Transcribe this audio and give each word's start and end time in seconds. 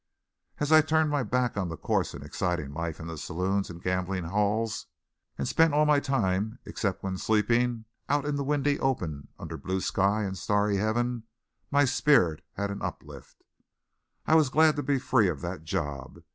As 0.57 0.71
I 0.71 0.81
turned 0.81 1.11
my 1.11 1.21
back 1.21 1.55
on 1.55 1.69
the 1.69 1.77
coarse 1.77 2.15
and 2.15 2.23
exciting 2.23 2.73
life 2.73 2.99
in 2.99 3.05
the 3.05 3.19
saloons 3.19 3.69
and 3.69 3.83
gambling 3.83 4.23
hells, 4.23 4.87
and 5.37 5.47
spent 5.47 5.75
all 5.75 5.85
my 5.85 5.99
time 5.99 6.57
except 6.65 7.03
when 7.03 7.19
sleeping, 7.19 7.85
out 8.09 8.25
in 8.25 8.35
the 8.35 8.43
windy 8.43 8.79
open 8.79 9.27
under 9.37 9.57
blue 9.57 9.79
sky 9.79 10.23
and 10.23 10.39
starry 10.39 10.77
heaven, 10.77 11.25
my 11.69 11.85
spirit 11.85 12.43
had 12.53 12.71
an 12.71 12.81
uplift. 12.81 13.43
I 14.25 14.33
was 14.33 14.49
glad 14.49 14.75
to 14.77 14.81
be 14.81 14.97
free 14.97 15.27
of 15.27 15.41
that 15.41 15.65
job. 15.65 16.23